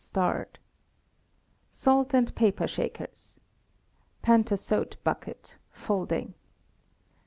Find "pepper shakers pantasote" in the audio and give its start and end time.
2.33-4.95